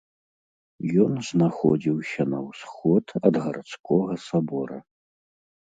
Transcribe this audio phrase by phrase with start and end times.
[1.03, 4.77] Ён знаходзіўся на ўсход ад гарадскога сабора.